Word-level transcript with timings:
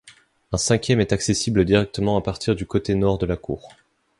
Un 0.51 0.57
cinquième 0.57 0.99
est 0.99 1.13
accessible 1.13 1.63
directement 1.63 2.17
à 2.17 2.23
partir 2.23 2.55
du 2.55 2.65
côté 2.65 2.95
nord 2.95 3.19
de 3.19 3.27
la 3.27 3.37
cour. 3.37 3.69